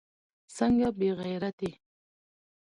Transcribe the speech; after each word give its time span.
څنگه 0.55 0.89
بې 0.97 1.09
غيرتي. 1.19 1.71